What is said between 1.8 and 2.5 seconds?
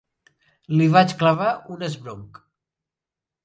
esbronc.